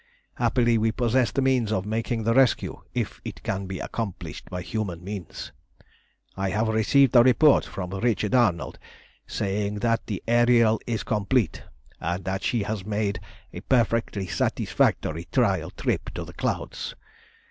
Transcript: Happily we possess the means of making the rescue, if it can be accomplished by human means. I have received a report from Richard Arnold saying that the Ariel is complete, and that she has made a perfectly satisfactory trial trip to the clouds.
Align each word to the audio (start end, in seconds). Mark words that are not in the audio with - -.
Happily 0.37 0.79
we 0.79 0.91
possess 0.91 1.29
the 1.29 1.43
means 1.43 1.71
of 1.71 1.85
making 1.85 2.23
the 2.23 2.33
rescue, 2.33 2.81
if 2.95 3.21
it 3.23 3.43
can 3.43 3.67
be 3.67 3.77
accomplished 3.77 4.49
by 4.49 4.63
human 4.63 5.03
means. 5.03 5.51
I 6.35 6.49
have 6.49 6.69
received 6.69 7.15
a 7.15 7.21
report 7.21 7.65
from 7.65 7.91
Richard 7.91 8.33
Arnold 8.33 8.79
saying 9.27 9.75
that 9.81 10.07
the 10.07 10.23
Ariel 10.27 10.81
is 10.87 11.03
complete, 11.03 11.61
and 11.99 12.25
that 12.25 12.41
she 12.41 12.63
has 12.63 12.83
made 12.83 13.19
a 13.53 13.61
perfectly 13.61 14.25
satisfactory 14.25 15.27
trial 15.31 15.69
trip 15.69 16.09
to 16.15 16.23
the 16.25 16.33
clouds. 16.33 16.95